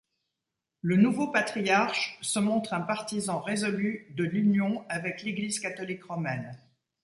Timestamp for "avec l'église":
4.89-5.59